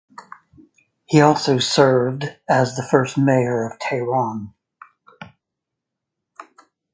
[1.05, 4.51] He also served as the first mayor of Tehran.